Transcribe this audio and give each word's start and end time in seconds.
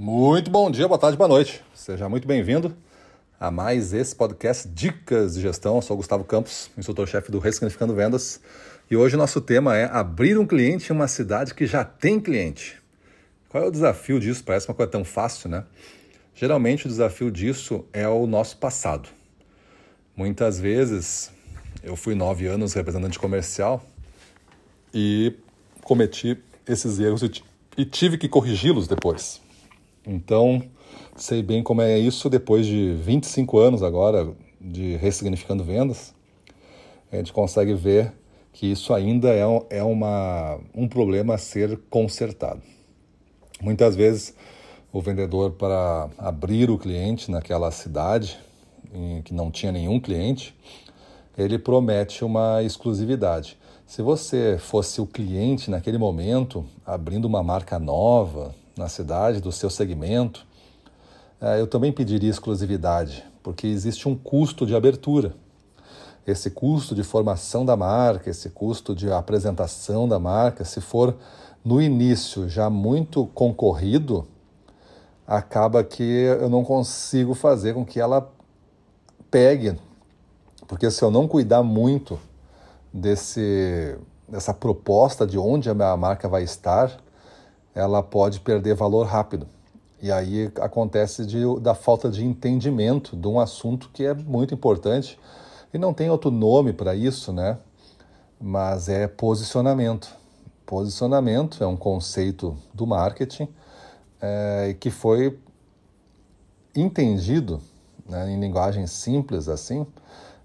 Muito 0.00 0.48
bom 0.48 0.70
dia, 0.70 0.86
boa 0.86 0.96
tarde, 0.96 1.16
boa 1.16 1.26
noite. 1.26 1.60
Seja 1.74 2.08
muito 2.08 2.24
bem-vindo 2.24 2.72
a 3.40 3.50
mais 3.50 3.92
esse 3.92 4.14
podcast 4.14 4.68
Dicas 4.68 5.34
de 5.34 5.40
Gestão. 5.40 5.74
Eu 5.74 5.82
sou 5.82 5.96
Gustavo 5.96 6.22
Campos, 6.22 6.70
instrutor-chefe 6.78 7.32
do 7.32 7.40
Ressignificando 7.40 7.92
Vendas. 7.92 8.40
E 8.88 8.96
hoje 8.96 9.16
o 9.16 9.18
nosso 9.18 9.40
tema 9.40 9.76
é 9.76 9.86
abrir 9.86 10.38
um 10.38 10.46
cliente 10.46 10.92
em 10.92 10.94
uma 10.94 11.08
cidade 11.08 11.52
que 11.52 11.66
já 11.66 11.82
tem 11.82 12.20
cliente. 12.20 12.80
Qual 13.48 13.64
é 13.64 13.66
o 13.66 13.72
desafio 13.72 14.20
disso? 14.20 14.44
Parece 14.44 14.68
uma 14.68 14.74
coisa 14.76 14.92
tão 14.92 15.04
fácil, 15.04 15.50
né? 15.50 15.64
Geralmente 16.32 16.86
o 16.86 16.88
desafio 16.88 17.28
disso 17.28 17.84
é 17.92 18.06
o 18.06 18.24
nosso 18.24 18.56
passado. 18.58 19.08
Muitas 20.16 20.60
vezes 20.60 21.32
eu 21.82 21.96
fui 21.96 22.14
nove 22.14 22.46
anos 22.46 22.72
representante 22.72 23.18
comercial 23.18 23.84
e 24.94 25.34
cometi 25.82 26.38
esses 26.68 27.00
erros 27.00 27.20
e 27.76 27.84
tive 27.84 28.16
que 28.16 28.28
corrigi-los 28.28 28.86
depois. 28.86 29.47
Então, 30.10 30.62
sei 31.14 31.42
bem 31.42 31.62
como 31.62 31.82
é 31.82 31.98
isso 31.98 32.30
depois 32.30 32.66
de 32.66 32.94
25 32.94 33.58
anos 33.58 33.82
agora 33.82 34.32
de 34.58 34.96
ressignificando 34.96 35.62
vendas. 35.62 36.14
A 37.12 37.16
gente 37.16 37.30
consegue 37.30 37.74
ver 37.74 38.14
que 38.50 38.66
isso 38.66 38.94
ainda 38.94 39.28
é, 39.28 39.42
é 39.68 39.82
uma, 39.82 40.58
um 40.74 40.88
problema 40.88 41.34
a 41.34 41.38
ser 41.38 41.78
consertado. 41.90 42.62
Muitas 43.60 43.94
vezes 43.94 44.34
o 44.90 45.02
vendedor 45.02 45.52
para 45.52 46.08
abrir 46.16 46.70
o 46.70 46.78
cliente 46.78 47.30
naquela 47.30 47.70
cidade 47.70 48.38
em 48.90 49.20
que 49.20 49.34
não 49.34 49.50
tinha 49.50 49.70
nenhum 49.70 50.00
cliente, 50.00 50.56
ele 51.36 51.58
promete 51.58 52.24
uma 52.24 52.62
exclusividade. 52.62 53.58
Se 53.86 54.00
você 54.00 54.56
fosse 54.58 55.02
o 55.02 55.06
cliente 55.06 55.70
naquele 55.70 55.98
momento, 55.98 56.64
abrindo 56.86 57.26
uma 57.26 57.42
marca 57.42 57.78
nova, 57.78 58.54
na 58.78 58.88
cidade, 58.88 59.40
do 59.40 59.50
seu 59.50 59.68
segmento, 59.68 60.46
é, 61.40 61.60
eu 61.60 61.66
também 61.66 61.92
pediria 61.92 62.30
exclusividade, 62.30 63.24
porque 63.42 63.66
existe 63.66 64.08
um 64.08 64.16
custo 64.16 64.64
de 64.64 64.74
abertura. 64.74 65.34
Esse 66.26 66.50
custo 66.50 66.94
de 66.94 67.02
formação 67.02 67.64
da 67.64 67.76
marca, 67.76 68.30
esse 68.30 68.50
custo 68.50 68.94
de 68.94 69.10
apresentação 69.10 70.08
da 70.08 70.18
marca, 70.18 70.64
se 70.64 70.80
for 70.80 71.16
no 71.64 71.80
início 71.80 72.48
já 72.48 72.70
muito 72.70 73.26
concorrido, 73.34 74.26
acaba 75.26 75.82
que 75.82 76.02
eu 76.02 76.48
não 76.48 76.64
consigo 76.64 77.34
fazer 77.34 77.74
com 77.74 77.84
que 77.84 78.00
ela 78.00 78.30
pegue. 79.30 79.78
Porque 80.66 80.90
se 80.90 81.02
eu 81.02 81.10
não 81.10 81.26
cuidar 81.26 81.62
muito 81.62 82.18
desse, 82.92 83.96
dessa 84.28 84.52
proposta 84.52 85.26
de 85.26 85.38
onde 85.38 85.70
a 85.70 85.74
minha 85.74 85.96
marca 85.96 86.28
vai 86.28 86.42
estar, 86.42 86.98
ela 87.74 88.02
pode 88.02 88.40
perder 88.40 88.74
valor 88.74 89.06
rápido. 89.06 89.46
E 90.00 90.12
aí 90.12 90.50
acontece 90.60 91.26
de, 91.26 91.42
da 91.60 91.74
falta 91.74 92.08
de 92.08 92.24
entendimento 92.24 93.16
de 93.16 93.26
um 93.26 93.40
assunto 93.40 93.90
que 93.92 94.04
é 94.04 94.14
muito 94.14 94.54
importante 94.54 95.18
e 95.72 95.78
não 95.78 95.92
tem 95.92 96.08
outro 96.08 96.30
nome 96.30 96.72
para 96.72 96.94
isso, 96.94 97.32
né? 97.32 97.58
Mas 98.40 98.88
é 98.88 99.08
posicionamento. 99.08 100.08
Posicionamento 100.64 101.62
é 101.62 101.66
um 101.66 101.76
conceito 101.76 102.56
do 102.72 102.86
marketing 102.86 103.48
é, 104.20 104.76
que 104.78 104.90
foi 104.90 105.38
entendido, 106.74 107.60
né, 108.08 108.30
em 108.30 108.38
linguagem 108.38 108.86
simples 108.86 109.48
assim, 109.48 109.86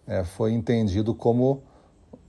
é, 0.07 0.23
foi 0.23 0.53
entendido 0.53 1.13
como 1.13 1.61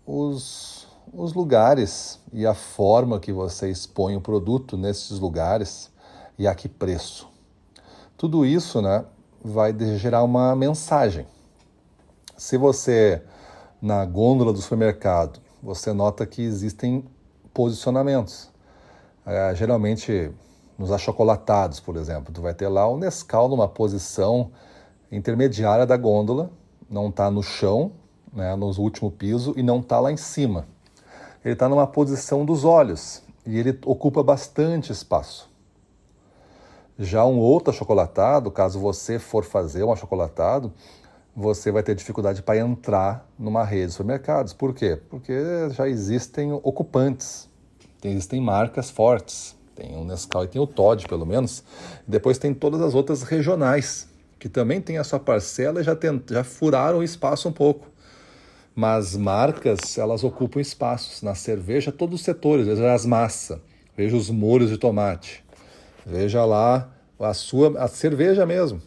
os 0.07 0.87
os 1.13 1.33
lugares 1.33 2.19
e 2.33 2.47
a 2.47 2.55
forma 2.55 3.21
que 3.21 3.33
você 3.33 3.71
expõe 3.71 4.17
o 4.17 4.21
produto 4.21 4.77
nesses 4.77 5.19
lugares 5.19 5.91
e 6.39 6.47
a 6.47 6.55
que 6.55 6.69
preço. 6.69 7.29
Tudo 8.17 8.45
isso 8.45 8.81
né, 8.81 9.05
vai 9.43 9.77
gerar 9.97 10.23
uma 10.23 10.55
mensagem. 10.57 11.27
Se 12.37 12.57
você, 12.57 13.23
na 13.81 14.05
gôndola 14.05 14.53
do 14.53 14.61
supermercado, 14.61 15.41
você 15.63 15.93
nota 15.93 16.27
que 16.27 16.43
existem 16.43 17.05
posicionamentos. 17.53 18.51
É, 19.25 19.55
geralmente, 19.55 20.31
nos 20.77 20.91
achocolatados, 20.91 21.81
por 21.81 21.97
exemplo, 21.97 22.33
tu 22.33 22.43
vai 22.43 22.55
ter 22.55 22.69
lá 22.69 22.87
o 22.89 22.99
Nescau 22.99 23.49
numa 23.49 23.69
posição 23.69 24.51
intermediária 25.11 25.87
da 25.87 25.97
gôndola, 25.97 26.51
não 26.91 27.09
está 27.09 27.31
no 27.31 27.43
chão, 27.43 27.93
né, 28.33 28.57
no 28.57 28.67
último 28.79 29.11
piso, 29.11 29.55
e 29.57 29.63
não 29.63 29.79
está 29.79 30.01
lá 30.01 30.11
em 30.11 30.17
cima 30.17 30.67
ele 31.45 31.53
está 31.53 31.69
numa 31.69 31.87
posição 31.87 32.45
dos 32.45 32.65
olhos 32.65 33.23
e 33.47 33.59
ele 33.59 33.79
ocupa 33.85 34.23
bastante 34.23 34.91
espaço. 34.91 35.53
Já 36.99 37.25
um 37.27 37.39
outro 37.39 37.71
achocolatado, 37.71 38.51
caso 38.51 38.81
você 38.81 39.19
for 39.19 39.45
fazer 39.45 39.85
um 39.85 39.93
achocolatado, 39.93 40.73
você 41.37 41.71
vai 41.71 41.83
ter 41.83 41.95
dificuldade 41.95 42.43
para 42.43 42.59
entrar 42.59 43.29
numa 43.39 43.65
rede 43.65 43.89
de 43.89 43.93
supermercados. 43.93 44.53
Por 44.53 44.73
quê? 44.73 44.99
Porque 45.11 45.35
já 45.71 45.89
existem 45.89 46.53
ocupantes, 46.53 47.51
existem 48.03 48.41
marcas 48.41 48.89
fortes. 48.91 49.55
Tem 49.75 49.97
o 49.97 50.05
Nescau 50.05 50.45
e 50.45 50.49
tem 50.49 50.63
o 50.63 50.69
Todd, 50.69 51.07
pelo 51.09 51.27
menos. 51.27 51.65
Depois 52.07 52.39
tem 52.39 52.55
todas 52.55 52.81
as 52.81 52.95
outras 52.95 53.25
regionais, 53.25 54.09
que 54.39 54.49
também 54.49 54.81
têm 54.81 54.99
a 54.99 55.05
sua 55.05 55.19
parcela 55.19 55.81
e 55.81 55.85
já, 55.85 55.97
tem, 55.97 56.23
já 56.31 56.45
furaram 56.45 56.99
o 56.99 57.03
espaço 57.03 57.49
um 57.49 57.53
pouco 57.53 57.89
mas 58.75 59.17
marcas 59.17 59.97
elas 59.97 60.25
ocupam 60.25 60.61
espaços. 60.61 61.23
Na 61.23 61.35
cerveja 61.35 61.93
todos 61.93 62.21
os 62.21 62.25
setores 62.25 62.67
veja 62.67 62.93
as 62.93 63.07
massas 63.07 63.59
veja 63.97 64.17
os 64.17 64.31
molhos 64.31 64.71
de 64.71 64.79
tomate 64.79 65.45
veja 66.05 66.45
lá 66.45 66.91
a 67.19 67.33
sua 67.33 67.79
a 67.79 67.89
cerveja 67.89 68.45
mesmo 68.45 68.83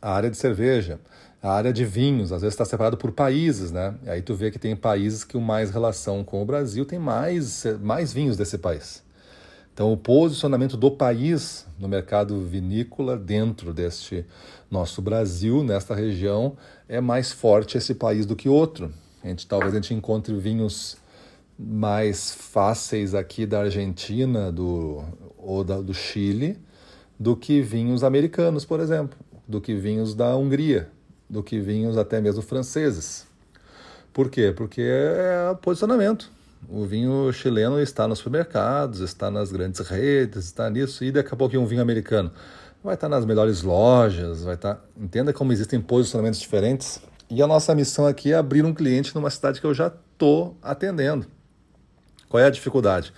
a 0.00 0.14
área 0.14 0.30
de 0.30 0.36
cerveja 0.36 1.00
a 1.42 1.52
área 1.52 1.72
de 1.72 1.84
vinhos 1.84 2.32
às 2.32 2.42
vezes 2.42 2.54
está 2.54 2.64
separado 2.64 2.96
por 2.96 3.10
países 3.12 3.72
né? 3.72 3.94
E 4.04 4.10
aí 4.10 4.22
tu 4.22 4.34
vê 4.34 4.50
que 4.50 4.58
tem 4.58 4.76
países 4.76 5.24
que 5.24 5.36
o 5.36 5.40
mais 5.40 5.70
relação 5.70 6.22
com 6.22 6.40
o 6.40 6.44
Brasil 6.44 6.84
tem 6.84 6.98
mais 6.98 7.64
mais 7.80 8.12
vinhos 8.12 8.36
desse 8.36 8.58
país 8.58 9.02
então, 9.74 9.90
o 9.90 9.96
posicionamento 9.96 10.76
do 10.76 10.90
país 10.90 11.66
no 11.78 11.88
mercado 11.88 12.44
vinícola 12.44 13.16
dentro 13.16 13.72
deste 13.72 14.26
nosso 14.70 15.00
Brasil, 15.00 15.64
nesta 15.64 15.94
região, 15.94 16.56
é 16.86 17.00
mais 17.00 17.32
forte 17.32 17.78
esse 17.78 17.94
país 17.94 18.26
do 18.26 18.36
que 18.36 18.50
outro. 18.50 18.92
A 19.24 19.28
gente, 19.28 19.46
talvez 19.46 19.72
a 19.72 19.76
gente 19.76 19.94
encontre 19.94 20.34
vinhos 20.34 20.98
mais 21.58 22.34
fáceis 22.34 23.14
aqui 23.14 23.46
da 23.46 23.60
Argentina 23.60 24.52
do, 24.52 25.02
ou 25.38 25.64
da, 25.64 25.80
do 25.80 25.94
Chile 25.94 26.58
do 27.18 27.36
que 27.36 27.62
vinhos 27.62 28.02
americanos, 28.02 28.64
por 28.64 28.80
exemplo, 28.80 29.16
do 29.46 29.60
que 29.60 29.74
vinhos 29.74 30.14
da 30.14 30.36
Hungria, 30.36 30.88
do 31.30 31.42
que 31.42 31.60
vinhos 31.60 31.96
até 31.96 32.20
mesmo 32.20 32.42
franceses. 32.42 33.26
Por 34.12 34.28
quê? 34.28 34.52
Porque 34.54 34.82
é 34.82 35.56
posicionamento. 35.62 36.30
O 36.68 36.86
vinho 36.86 37.32
chileno 37.32 37.80
está 37.80 38.06
nos 38.06 38.18
supermercados, 38.18 39.00
está 39.00 39.30
nas 39.30 39.50
grandes 39.52 39.80
redes, 39.80 40.44
está 40.44 40.70
nisso, 40.70 41.04
e 41.04 41.12
daqui 41.12 41.34
a 41.34 41.36
pouco 41.36 41.56
um 41.58 41.66
vinho 41.66 41.82
americano 41.82 42.30
vai 42.82 42.94
estar 42.94 43.08
nas 43.08 43.24
melhores 43.24 43.62
lojas, 43.62 44.42
vai 44.42 44.54
estar. 44.54 44.82
Entenda 44.96 45.32
como 45.32 45.52
existem 45.52 45.80
posicionamentos 45.80 46.40
diferentes. 46.40 47.00
E 47.30 47.40
a 47.42 47.46
nossa 47.46 47.74
missão 47.74 48.06
aqui 48.06 48.32
é 48.32 48.36
abrir 48.36 48.64
um 48.64 48.74
cliente 48.74 49.14
numa 49.14 49.30
cidade 49.30 49.60
que 49.60 49.66
eu 49.66 49.72
já 49.72 49.86
estou 49.86 50.56
atendendo. 50.62 51.26
Qual 52.28 52.42
é 52.42 52.46
a 52.46 52.50
dificuldade? 52.50 53.12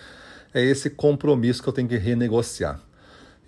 É 0.53 0.63
esse 0.63 0.91
compromisso 0.91 1.63
que 1.63 1.69
eu 1.69 1.73
tenho 1.73 1.89
que 1.89 1.97
renegociar. 1.97 2.81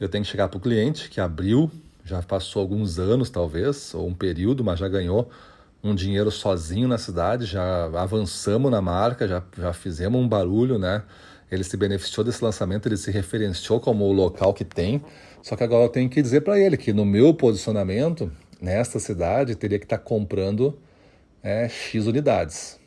Eu 0.00 0.08
tenho 0.08 0.24
que 0.24 0.30
chegar 0.30 0.48
para 0.48 0.58
o 0.58 0.60
cliente 0.60 1.08
que 1.08 1.20
abriu, 1.20 1.70
já 2.04 2.22
passou 2.22 2.60
alguns 2.62 2.98
anos 2.98 3.30
talvez, 3.30 3.94
ou 3.94 4.06
um 4.06 4.14
período, 4.14 4.64
mas 4.64 4.78
já 4.78 4.88
ganhou 4.88 5.30
um 5.82 5.94
dinheiro 5.94 6.30
sozinho 6.30 6.88
na 6.88 6.98
cidade, 6.98 7.46
já 7.46 7.84
avançamos 7.86 8.70
na 8.70 8.80
marca, 8.80 9.26
já, 9.28 9.42
já 9.56 9.72
fizemos 9.72 10.20
um 10.20 10.28
barulho, 10.28 10.78
né? 10.78 11.02
Ele 11.50 11.62
se 11.62 11.76
beneficiou 11.76 12.24
desse 12.24 12.42
lançamento, 12.42 12.86
ele 12.86 12.96
se 12.96 13.10
referenciou 13.10 13.78
como 13.78 14.04
o 14.04 14.12
local 14.12 14.52
que 14.52 14.64
tem. 14.64 15.02
Só 15.42 15.54
que 15.54 15.62
agora 15.62 15.84
eu 15.84 15.88
tenho 15.88 16.10
que 16.10 16.20
dizer 16.20 16.40
para 16.40 16.58
ele 16.58 16.76
que 16.76 16.92
no 16.92 17.04
meu 17.04 17.32
posicionamento, 17.32 18.32
nesta 18.60 18.98
cidade, 18.98 19.54
teria 19.54 19.78
que 19.78 19.84
estar 19.84 19.98
tá 19.98 20.02
comprando 20.02 20.76
é, 21.42 21.68
X 21.68 22.06
unidades. 22.06 22.80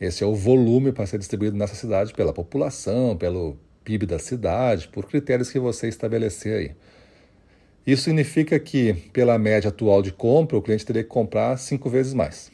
Esse 0.00 0.24
é 0.24 0.26
o 0.26 0.34
volume 0.34 0.92
para 0.92 1.06
ser 1.06 1.18
distribuído 1.18 1.56
nessa 1.56 1.74
cidade 1.74 2.14
pela 2.14 2.32
população, 2.32 3.16
pelo 3.16 3.58
PIB 3.84 4.06
da 4.06 4.18
cidade, 4.18 4.88
por 4.88 5.06
critérios 5.06 5.50
que 5.50 5.58
você 5.58 5.88
estabelecer 5.88 6.56
aí. 6.56 6.76
Isso 7.86 8.02
significa 8.02 8.58
que, 8.58 8.94
pela 9.12 9.38
média 9.38 9.68
atual 9.68 10.02
de 10.02 10.10
compra, 10.10 10.56
o 10.56 10.62
cliente 10.62 10.84
teria 10.84 11.04
que 11.04 11.08
comprar 11.08 11.56
cinco 11.56 11.88
vezes 11.88 12.12
mais. 12.12 12.50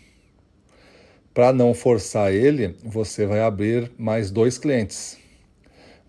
Para 1.33 1.55
não 1.55 1.73
forçar 1.73 2.31
ele, 2.31 2.77
você 2.85 3.25
vai 3.25 3.41
abrir 3.41 3.91
mais 3.97 4.31
dois 4.31 4.59
clientes. 4.59 5.17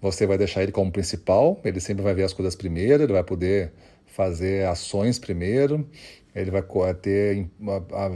Você 0.01 0.27
vai 0.27 0.37
deixar 0.37 0.63
ele 0.63 0.73
como 0.73 0.91
principal, 0.91 1.61
ele 1.63 1.79
sempre 1.79 2.03
vai 2.03 2.13
ver 2.13 2.23
as 2.23 2.33
coisas 2.33 2.53
primeiro, 2.53 3.03
ele 3.03 3.13
vai 3.13 3.23
poder 3.23 3.71
fazer 4.05 4.67
ações 4.67 5.17
primeiro, 5.17 5.87
ele 6.35 6.51
vai 6.51 6.61
ter 7.01 7.47
a, 7.93 8.11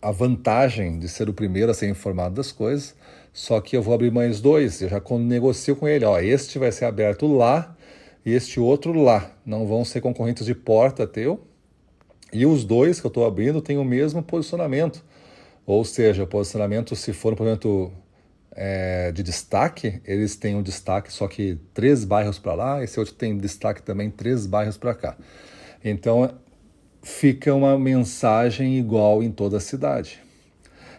a 0.00 0.12
vantagem 0.12 1.00
de 1.00 1.08
ser 1.08 1.28
o 1.28 1.34
primeiro 1.34 1.72
a 1.72 1.74
ser 1.74 1.88
informado 1.88 2.36
das 2.36 2.52
coisas. 2.52 2.94
Só 3.32 3.60
que 3.60 3.76
eu 3.76 3.82
vou 3.82 3.94
abrir 3.94 4.12
mais 4.12 4.40
dois, 4.40 4.80
eu 4.80 4.88
já 4.88 5.02
negocio 5.18 5.74
com 5.74 5.88
ele, 5.88 6.04
ó, 6.04 6.20
este 6.20 6.56
vai 6.60 6.70
ser 6.70 6.84
aberto 6.84 7.26
lá 7.26 7.76
e 8.24 8.32
este 8.32 8.60
outro 8.60 8.92
lá. 8.92 9.30
Não 9.44 9.66
vão 9.66 9.84
ser 9.84 10.00
concorrentes 10.00 10.46
de 10.46 10.54
porta 10.54 11.06
teu. 11.06 11.46
E 12.32 12.46
os 12.46 12.64
dois 12.64 13.00
que 13.00 13.06
eu 13.06 13.08
estou 13.08 13.26
abrindo 13.26 13.60
têm 13.60 13.78
o 13.78 13.84
mesmo 13.84 14.22
posicionamento. 14.22 15.04
Ou 15.66 15.84
seja, 15.84 16.22
o 16.22 16.26
posicionamento, 16.26 16.94
se 16.96 17.12
for 17.12 17.32
um 17.32 17.36
posicionamento 17.36 17.92
é, 18.52 19.12
de 19.12 19.22
destaque, 19.22 20.00
eles 20.04 20.36
têm 20.36 20.56
um 20.56 20.62
destaque 20.62 21.12
só 21.12 21.28
que 21.28 21.58
três 21.72 22.04
bairros 22.04 22.38
para 22.38 22.54
lá, 22.54 22.84
esse 22.84 22.98
outro 22.98 23.14
tem 23.14 23.36
destaque 23.36 23.82
também 23.82 24.10
três 24.10 24.46
bairros 24.46 24.76
para 24.76 24.94
cá. 24.94 25.16
Então 25.84 26.30
fica 27.02 27.54
uma 27.54 27.78
mensagem 27.78 28.78
igual 28.78 29.22
em 29.22 29.30
toda 29.30 29.56
a 29.56 29.60
cidade. 29.60 30.20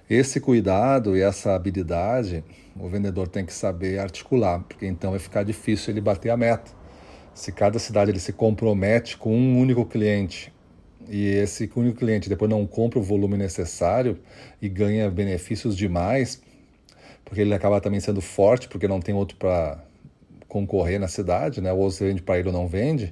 Esse 0.09 0.39
cuidado 0.39 1.15
e 1.15 1.21
essa 1.21 1.53
habilidade 1.53 2.43
o 2.75 2.87
vendedor 2.87 3.27
tem 3.27 3.45
que 3.45 3.53
saber 3.53 3.99
articular, 3.99 4.59
porque 4.59 4.85
então 4.85 5.11
vai 5.11 5.19
ficar 5.19 5.43
difícil 5.43 5.93
ele 5.93 6.01
bater 6.01 6.29
a 6.29 6.37
meta. 6.37 6.80
Se 7.41 7.51
cada 7.51 7.79
cidade 7.79 8.11
ele 8.11 8.19
se 8.19 8.31
compromete 8.31 9.17
com 9.17 9.35
um 9.35 9.59
único 9.59 9.83
cliente 9.83 10.53
e 11.09 11.25
esse 11.27 11.67
único 11.75 11.97
cliente 11.97 12.29
depois 12.29 12.47
não 12.47 12.67
compra 12.67 12.99
o 12.99 13.01
volume 13.01 13.35
necessário 13.35 14.19
e 14.61 14.69
ganha 14.69 15.09
benefícios 15.09 15.75
demais, 15.75 16.39
porque 17.25 17.41
ele 17.41 17.51
acaba 17.51 17.81
também 17.81 17.99
sendo 17.99 18.21
forte, 18.21 18.67
porque 18.67 18.87
não 18.87 18.99
tem 18.99 19.15
outro 19.15 19.37
para 19.37 19.83
concorrer 20.47 20.99
na 20.99 21.07
cidade, 21.07 21.61
né? 21.61 21.73
ou 21.73 21.89
você 21.89 22.09
vende 22.09 22.21
para 22.21 22.37
ele 22.37 22.49
ou 22.49 22.53
não 22.53 22.67
vende, 22.67 23.11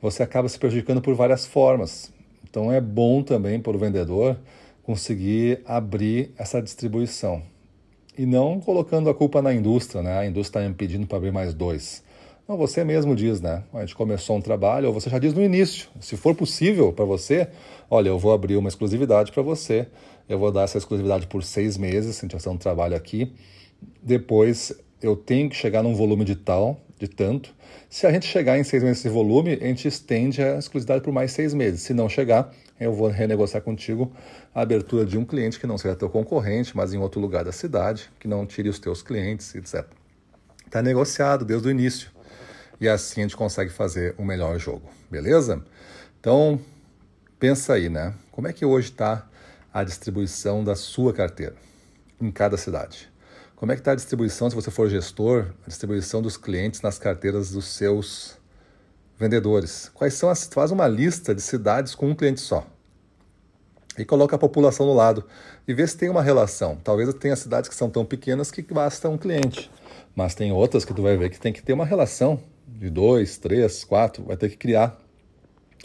você 0.00 0.24
acaba 0.24 0.48
se 0.48 0.58
prejudicando 0.58 1.00
por 1.00 1.14
várias 1.14 1.46
formas. 1.46 2.12
Então 2.42 2.72
é 2.72 2.80
bom 2.80 3.22
também 3.22 3.60
para 3.60 3.76
o 3.76 3.78
vendedor 3.78 4.40
conseguir 4.82 5.60
abrir 5.64 6.32
essa 6.36 6.60
distribuição 6.60 7.40
e 8.18 8.26
não 8.26 8.58
colocando 8.58 9.08
a 9.08 9.14
culpa 9.14 9.40
na 9.40 9.54
indústria, 9.54 10.02
né? 10.02 10.18
A 10.18 10.26
indústria 10.26 10.62
está 10.62 10.68
me 10.68 10.74
pedindo 10.74 11.06
para 11.06 11.18
abrir 11.18 11.30
mais 11.30 11.54
dois. 11.54 12.02
Não, 12.48 12.56
você 12.56 12.82
mesmo 12.82 13.14
diz, 13.14 13.40
né? 13.40 13.62
A 13.72 13.80
gente 13.80 13.94
começou 13.94 14.36
um 14.36 14.40
trabalho, 14.40 14.88
ou 14.88 14.94
você 14.94 15.08
já 15.08 15.18
diz 15.18 15.32
no 15.32 15.42
início, 15.42 15.88
se 16.00 16.16
for 16.16 16.34
possível 16.34 16.92
para 16.92 17.04
você, 17.04 17.48
olha, 17.88 18.08
eu 18.08 18.18
vou 18.18 18.32
abrir 18.32 18.56
uma 18.56 18.68
exclusividade 18.68 19.30
para 19.30 19.42
você, 19.42 19.86
eu 20.28 20.38
vou 20.38 20.50
dar 20.50 20.62
essa 20.62 20.76
exclusividade 20.76 21.26
por 21.28 21.44
seis 21.44 21.76
meses, 21.76 22.18
a 22.18 22.22
gente 22.22 22.32
vai 22.32 22.40
fazer 22.40 22.54
um 22.54 22.58
trabalho 22.58 22.96
aqui, 22.96 23.32
depois 24.02 24.72
eu 25.00 25.14
tenho 25.16 25.48
que 25.48 25.56
chegar 25.56 25.82
num 25.82 25.94
volume 25.94 26.24
de 26.24 26.34
tal, 26.34 26.80
de 26.98 27.08
tanto. 27.08 27.54
Se 27.88 28.06
a 28.06 28.12
gente 28.12 28.26
chegar 28.26 28.58
em 28.58 28.64
seis 28.64 28.82
meses 28.82 28.98
esse 28.98 29.08
volume, 29.08 29.58
a 29.60 29.66
gente 29.66 29.86
estende 29.86 30.42
a 30.42 30.58
exclusividade 30.58 31.02
por 31.02 31.12
mais 31.12 31.32
seis 31.32 31.52
meses. 31.54 31.82
Se 31.82 31.92
não 31.92 32.08
chegar, 32.08 32.52
eu 32.78 32.92
vou 32.92 33.08
renegociar 33.08 33.62
contigo 33.62 34.12
a 34.54 34.62
abertura 34.62 35.04
de 35.04 35.18
um 35.18 35.24
cliente 35.24 35.58
que 35.58 35.66
não 35.66 35.78
seja 35.78 35.94
teu 35.96 36.08
concorrente, 36.08 36.76
mas 36.76 36.92
em 36.92 36.98
outro 36.98 37.20
lugar 37.20 37.44
da 37.44 37.52
cidade, 37.52 38.10
que 38.18 38.28
não 38.28 38.46
tire 38.46 38.68
os 38.68 38.78
teus 38.78 39.02
clientes, 39.02 39.54
etc. 39.54 39.84
Está 40.66 40.80
negociado 40.80 41.44
desde 41.44 41.68
o 41.68 41.70
início. 41.70 42.10
E 42.80 42.88
assim 42.88 43.20
a 43.20 43.24
gente 43.24 43.36
consegue 43.36 43.70
fazer 43.70 44.14
o 44.18 44.24
melhor 44.24 44.58
jogo, 44.58 44.88
beleza? 45.10 45.64
Então, 46.20 46.60
pensa 47.38 47.74
aí, 47.74 47.88
né? 47.88 48.14
Como 48.30 48.48
é 48.48 48.52
que 48.52 48.64
hoje 48.64 48.90
está 48.90 49.26
a 49.72 49.84
distribuição 49.84 50.62
da 50.62 50.74
sua 50.74 51.12
carteira 51.12 51.56
em 52.20 52.30
cada 52.30 52.56
cidade? 52.56 53.10
Como 53.56 53.70
é 53.70 53.76
que 53.76 53.80
está 53.80 53.92
a 53.92 53.94
distribuição, 53.94 54.50
se 54.50 54.56
você 54.56 54.72
for 54.72 54.90
gestor, 54.90 55.52
a 55.64 55.68
distribuição 55.68 56.20
dos 56.20 56.36
clientes 56.36 56.80
nas 56.80 56.98
carteiras 56.98 57.52
dos 57.52 57.66
seus 57.66 58.36
vendedores? 59.16 59.88
Quais 59.94 60.14
são 60.14 60.28
as. 60.28 60.44
Faz 60.46 60.72
uma 60.72 60.88
lista 60.88 61.32
de 61.32 61.40
cidades 61.40 61.94
com 61.94 62.10
um 62.10 62.14
cliente 62.14 62.40
só. 62.40 62.66
E 63.96 64.04
coloca 64.04 64.34
a 64.34 64.38
população 64.38 64.86
no 64.86 64.94
lado 64.94 65.24
e 65.68 65.72
vê 65.72 65.86
se 65.86 65.96
tem 65.96 66.08
uma 66.08 66.22
relação. 66.22 66.76
Talvez 66.82 67.12
tenha 67.14 67.36
cidades 67.36 67.68
que 67.68 67.76
são 67.76 67.88
tão 67.88 68.04
pequenas 68.04 68.50
que 68.50 68.62
basta 68.62 69.08
um 69.08 69.16
cliente. 69.16 69.70
Mas 70.14 70.34
tem 70.34 70.50
outras 70.50 70.84
que 70.84 70.92
tu 70.92 71.02
vai 71.02 71.16
ver 71.16 71.30
que 71.30 71.38
tem 71.38 71.52
que 71.52 71.62
ter 71.62 71.72
uma 71.72 71.84
relação 71.84 72.42
de 72.66 72.90
dois, 72.90 73.38
três, 73.38 73.84
quatro. 73.84 74.24
Vai 74.24 74.36
ter 74.36 74.48
que 74.50 74.56
criar 74.56 74.98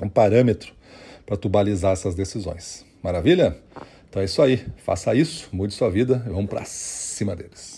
um 0.01 0.09
parâmetro 0.09 0.73
para 1.25 1.37
tu 1.37 1.49
balizar 1.49 1.93
essas 1.93 2.15
decisões. 2.15 2.85
Maravilha? 3.03 3.57
Então 4.09 4.21
é 4.21 4.25
isso 4.25 4.41
aí. 4.41 4.65
Faça 4.77 5.13
isso, 5.13 5.49
mude 5.51 5.73
sua 5.73 5.89
vida 5.89 6.23
e 6.25 6.29
vamos 6.29 6.49
para 6.49 6.63
cima 6.65 7.35
deles. 7.35 7.76